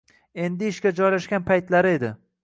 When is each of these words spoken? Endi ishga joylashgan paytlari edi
Endi 0.45 0.69
ishga 0.71 0.91
joylashgan 0.99 1.45
paytlari 1.51 1.93
edi 1.99 2.11